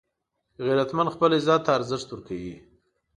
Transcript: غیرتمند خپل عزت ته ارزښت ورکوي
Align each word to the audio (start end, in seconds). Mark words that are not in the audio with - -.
غیرتمند 0.65 1.13
خپل 1.15 1.29
عزت 1.39 1.61
ته 1.65 1.71
ارزښت 1.77 2.07
ورکوي 2.09 2.55